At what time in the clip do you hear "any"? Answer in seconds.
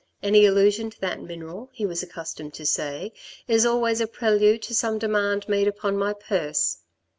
0.23-0.47